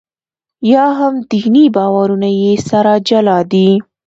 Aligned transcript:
یا 0.71 0.85
هم 0.99 1.13
دیني 1.31 1.65
باورونه 1.75 2.29
یې 2.41 2.53
سره 2.69 2.93
جلا 3.07 3.37
دي. 3.51 3.69